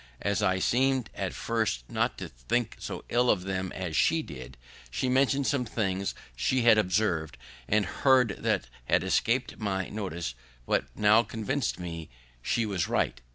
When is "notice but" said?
9.89-10.85